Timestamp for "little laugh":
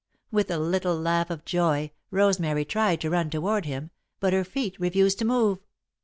0.57-1.29